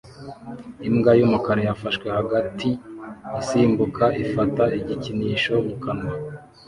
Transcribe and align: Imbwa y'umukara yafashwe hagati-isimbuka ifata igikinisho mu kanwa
Imbwa 0.87 1.11
y'umukara 1.19 1.61
yafashwe 1.67 2.07
hagati-isimbuka 2.17 4.05
ifata 4.23 4.63
igikinisho 4.79 5.53
mu 5.67 5.75
kanwa 5.83 6.13